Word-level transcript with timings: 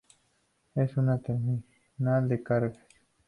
Es 0.73 0.97
una 0.97 1.19
terminal 1.19 2.27
de 2.27 2.41
cargas. 2.41 2.87